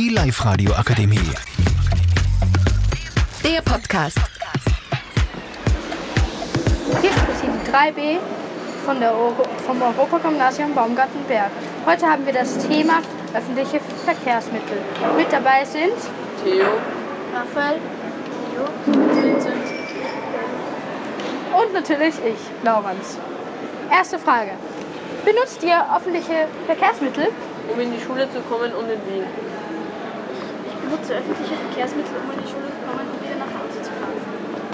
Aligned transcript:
Die 0.00 0.08
Live-Radio 0.08 0.72
Akademie. 0.72 1.18
Der 3.44 3.60
Podcast. 3.60 4.16
Hier 7.02 7.10
spricht 7.10 7.42
die 7.42 7.70
3b 7.70 8.18
von 8.86 8.98
der 8.98 9.12
Euro 9.12 9.44
vom 9.66 9.82
Europagymnasium 9.82 10.74
Baumgartenberg. 10.74 11.50
Heute 11.84 12.06
haben 12.06 12.24
wir 12.24 12.32
das 12.32 12.66
Thema 12.66 13.02
öffentliche 13.34 13.78
Verkehrsmittel. 14.06 14.78
Mit 15.18 15.30
dabei 15.30 15.66
sind 15.66 15.92
Theo, 16.42 16.64
Raphael, 17.34 17.78
Vincent 18.86 19.66
und 21.58 21.72
natürlich 21.74 22.14
ich, 22.24 22.64
Laurens. 22.64 23.18
Erste 23.90 24.18
Frage. 24.18 24.52
Benutzt 25.26 25.62
ihr 25.62 25.94
öffentliche 25.94 26.48
Verkehrsmittel? 26.64 27.28
um 27.72 27.80
in 27.80 27.92
die 27.92 28.00
Schule 28.00 28.28
zu 28.32 28.40
kommen 28.42 28.72
und 28.72 28.84
in 28.90 29.00
Wien. 29.06 29.24
Ich 30.90 30.96
benutze 30.96 31.14
öffentliche 31.22 31.54
Verkehrsmittel, 31.54 32.18
um 32.18 32.34
in 32.34 32.42
die 32.42 32.50
Schule 32.50 32.66
zu 32.66 32.82
kommen 32.82 33.06
und 33.06 33.22
wieder 33.22 33.38
nach 33.38 33.54
Hause 33.54 33.78
zu 33.78 33.94
fahren. 33.94 34.18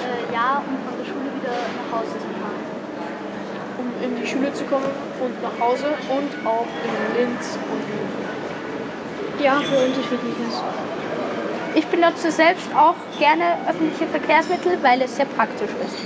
Äh, 0.00 0.32
ja, 0.32 0.64
um 0.64 0.72
von 0.80 0.96
der 0.96 1.04
Schule 1.04 1.28
wieder 1.28 1.52
nach 1.52 1.88
Hause 1.92 2.16
zu 2.16 2.30
fahren. 2.40 2.56
um 3.76 3.86
in 4.00 4.16
die 4.16 4.26
Schule 4.26 4.48
zu 4.54 4.64
kommen 4.64 4.88
und 5.20 5.34
nach 5.44 5.52
Hause 5.60 5.92
und 6.08 6.32
auch 6.48 6.64
in 6.64 6.92
Linz 7.20 7.60
und 7.68 7.82
Wien. 7.84 8.08
Ja, 9.44 9.60
für 9.60 9.76
unterschiedliches. 9.76 10.64
Ich 11.74 11.86
benutze 11.88 12.30
selbst 12.30 12.68
auch 12.74 12.96
gerne 13.18 13.60
öffentliche 13.68 14.06
Verkehrsmittel, 14.06 14.78
weil 14.80 15.02
es 15.02 15.16
sehr 15.16 15.26
praktisch 15.26 15.68
ist. 15.84 15.96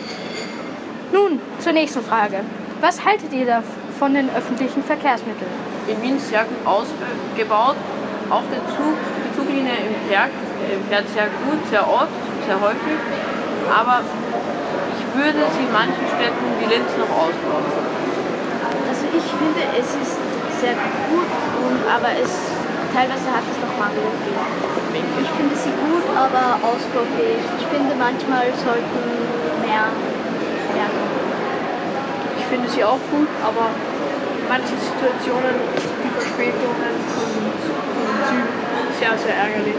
Nun 1.12 1.40
zur 1.60 1.70
nächsten 1.72 2.02
Frage. 2.02 2.40
Was 2.80 3.04
haltet 3.04 3.32
ihr 3.32 3.46
da 3.46 3.62
von 3.98 4.14
den 4.14 4.28
öffentlichen 4.34 4.82
Verkehrsmitteln? 4.82 5.50
In 5.86 6.02
Wien 6.02 6.18
sehr 6.18 6.42
gut 6.42 6.66
ausgebaut. 6.66 7.76
Auch 8.30 8.42
der 8.50 8.62
Zug, 8.74 8.94
die 9.26 9.36
Zuglinie 9.36 9.72
im 9.72 9.89
Berg 10.20 10.36
äh, 10.68 10.76
fährt 10.92 11.08
sehr 11.16 11.32
gut, 11.48 11.60
sehr 11.72 11.80
oft, 11.80 12.12
sehr 12.44 12.60
häufig. 12.60 13.00
Aber 13.72 14.04
ich 14.04 15.04
würde 15.16 15.40
sie 15.56 15.64
in 15.64 15.72
manchen 15.72 16.04
Städten 16.12 16.44
wie 16.60 16.68
Linz 16.68 16.92
noch 17.00 17.08
ausbauen. 17.08 17.64
Also 18.84 19.04
ich 19.16 19.26
finde, 19.40 19.64
es 19.80 19.88
ist 19.96 20.20
sehr 20.60 20.76
gut, 21.08 21.30
und, 21.64 21.80
aber 21.88 22.12
es 22.20 22.52
teilweise 22.92 23.32
hat 23.32 23.46
es 23.48 23.56
noch 23.64 23.72
Mangelfehler. 23.80 24.44
Ich 24.92 25.30
finde 25.40 25.56
sie 25.56 25.72
gut, 25.88 26.04
aber 26.12 26.60
ausbaufähig. 26.68 27.40
Ich 27.56 27.66
finde, 27.72 27.96
manchmal 27.96 28.52
sollten 28.60 29.00
mehr 29.64 29.88
werden. 29.88 31.00
Ich 32.36 32.44
finde 32.44 32.68
sie 32.68 32.84
auch 32.84 33.00
gut, 33.08 33.30
aber 33.40 33.72
in 33.72 34.46
manchen 34.52 34.76
Situationen 34.76 35.56
die 36.04 36.12
Verspätungen 36.12 36.92
von 37.08 37.28
den 37.40 38.20
Zügen 38.28 38.69
sehr, 39.00 39.16
sehr 39.16 39.34
ärgerlich. 39.34 39.74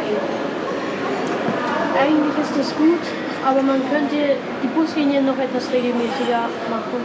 Eigentlich 2.01 2.37
ist 2.41 2.57
das 2.57 2.75
gut, 2.75 3.03
aber 3.45 3.61
man 3.61 3.79
könnte 3.91 4.35
die 4.63 4.67
Buslinien 4.67 5.25
noch 5.27 5.37
etwas 5.37 5.71
regelmäßiger 5.71 6.49
machen. 6.69 6.99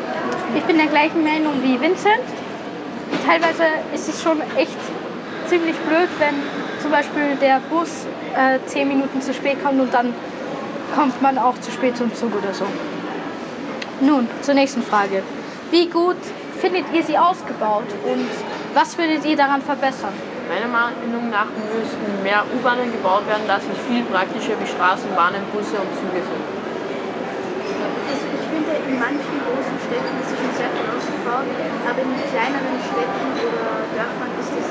Ich 0.56 0.64
bin 0.64 0.78
der 0.78 0.86
gleichen 0.86 1.22
Meinung 1.22 1.62
wie 1.62 1.78
Vincent. 1.78 2.24
Teilweise 3.26 3.64
ist 3.94 4.08
es 4.08 4.22
schon 4.22 4.40
echt 4.56 4.78
ziemlich 5.46 5.76
blöd, 5.76 6.08
wenn 6.18 6.34
zum 6.80 6.90
Beispiel 6.90 7.36
der 7.40 7.60
Bus 7.68 8.06
äh, 8.34 8.58
10 8.66 8.88
Minuten 8.88 9.20
zu 9.20 9.34
spät 9.34 9.62
kommt 9.62 9.80
und 9.80 9.92
dann 9.92 10.14
kommt 10.94 11.20
man 11.20 11.36
auch 11.36 11.58
zu 11.60 11.70
spät 11.70 11.96
zum 11.98 12.14
Zug 12.14 12.32
oder 12.34 12.54
so. 12.54 12.64
Nun, 14.00 14.26
zur 14.40 14.54
nächsten 14.54 14.82
Frage. 14.82 15.22
Wie 15.70 15.88
gut 15.88 16.16
findet 16.60 16.84
ihr 16.94 17.02
sie 17.02 17.18
ausgebaut 17.18 17.86
und 18.04 18.28
was 18.74 18.96
würdet 18.96 19.24
ihr 19.26 19.36
daran 19.36 19.60
verbessern? 19.60 20.14
Meiner 20.46 20.70
Meinung 20.70 21.26
nach 21.26 21.50
müssten 21.50 22.22
mehr 22.22 22.46
U-Bahnen 22.46 22.94
gebaut 22.94 23.26
werden, 23.26 23.50
da 23.50 23.58
sie 23.58 23.74
viel 23.90 24.06
praktischer 24.06 24.54
wie 24.62 24.68
Straßen, 24.70 25.10
Bahnen, 25.18 25.42
Busse 25.50 25.74
und 25.74 25.90
Züge 25.98 26.22
sind. 26.22 26.46
Also 28.06 28.24
ich 28.30 28.46
finde, 28.46 28.78
in 28.78 28.94
manchen 28.94 29.36
großen 29.42 29.78
Städten 29.90 30.14
ist 30.22 30.30
es 30.30 30.38
schon 30.38 30.54
sehr 30.54 30.70
gut 30.70 30.86
ausgebaut, 30.86 31.50
aber 31.50 31.98
in 31.98 32.14
kleineren 32.30 32.78
Städten 32.78 33.26
oder 33.42 33.90
Dörfern 33.90 34.32
ist 34.38 34.54
es, 34.54 34.70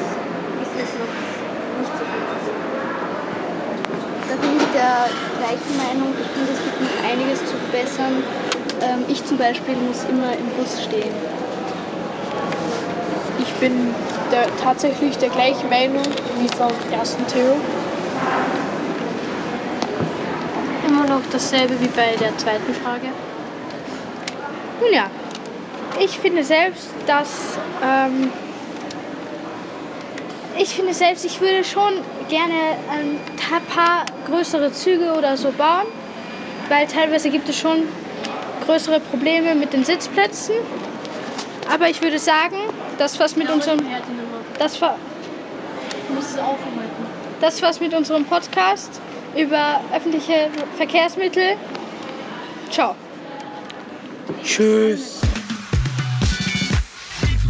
ist 0.63 0.75
es 0.79 0.89
noch 0.95 1.11
nicht 1.11 1.91
so 1.91 2.03
gut 2.07 2.23
ausgebaut. 2.23 2.95
Da 4.31 4.35
bin 4.39 4.51
ich 4.55 4.67
der 4.71 5.11
gleichen 5.43 5.75
Meinung. 5.75 6.15
Ich 6.15 6.29
finde, 6.31 6.55
es 6.55 6.61
gibt 6.63 6.79
noch 6.87 6.97
einiges 7.03 7.39
zu 7.43 7.55
verbessern. 7.67 8.23
Ähm, 8.79 9.03
ich 9.11 9.19
zum 9.27 9.35
Beispiel 9.35 9.75
muss 9.83 10.07
immer 10.07 10.31
im 10.39 10.47
Bus 10.55 10.79
stehen. 10.87 11.11
Ich 13.47 13.53
bin 13.59 13.93
der, 14.31 14.47
tatsächlich 14.61 15.17
der 15.17 15.29
gleichen 15.29 15.69
Meinung 15.69 16.03
wie 16.39 16.47
vom 16.49 16.71
ersten 16.91 17.25
Theo. 17.27 17.55
Immer 20.87 21.07
noch 21.07 21.21
dasselbe 21.31 21.79
wie 21.79 21.87
bei 21.87 22.15
der 22.19 22.37
zweiten 22.37 22.73
Frage. 22.73 23.07
Nun 24.81 24.93
ja, 24.93 25.09
ich 25.99 26.19
finde 26.19 26.43
selbst, 26.43 26.89
dass 27.07 27.57
ähm, 27.83 28.31
ich 30.57 30.69
finde 30.69 30.93
selbst, 30.93 31.25
ich 31.25 31.41
würde 31.41 31.63
schon 31.63 31.93
gerne 32.29 32.53
ein 32.89 33.19
paar 33.73 34.05
größere 34.25 34.71
Züge 34.71 35.13
oder 35.13 35.37
so 35.37 35.51
bauen, 35.51 35.85
weil 36.69 36.87
teilweise 36.87 37.29
gibt 37.29 37.49
es 37.49 37.57
schon 37.57 37.83
größere 38.65 38.99
Probleme 38.99 39.55
mit 39.55 39.73
den 39.73 39.83
Sitzplätzen. 39.83 40.55
Aber 41.73 41.89
ich 41.89 42.01
würde 42.01 42.19
sagen, 42.19 42.57
das 42.97 43.19
was 43.19 43.35
mit 43.35 43.49
unserem 43.49 43.79
das, 44.59 44.81
war, 44.81 44.97
das 47.41 47.61
was 47.61 47.79
mit 47.79 47.93
unserem 47.93 48.25
Podcast 48.25 49.01
über 49.35 49.81
öffentliche 49.93 50.49
Verkehrsmittel. 50.77 51.57
Ciao. 52.71 52.95
Tschüss. 54.43 55.21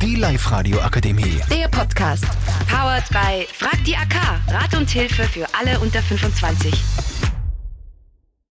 Die 0.02 0.16
Live-Radio 0.16 0.80
Akademie. 0.82 1.40
Der 1.50 1.68
Podcast. 1.68 2.26
Powered 2.70 3.08
by 3.10 3.48
Frag 3.54 3.84
die 3.86 3.96
AK. 3.96 4.16
Rat 4.50 4.76
und 4.76 4.90
Hilfe 4.90 5.24
für 5.24 5.46
alle 5.60 5.80
unter 5.80 6.02
25. 6.02 6.74